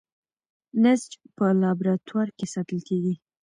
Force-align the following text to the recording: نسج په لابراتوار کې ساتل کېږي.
نسج 0.83 1.11
په 1.35 1.45
لابراتوار 1.61 2.27
کې 2.37 2.45
ساتل 2.53 2.79
کېږي. 2.87 3.13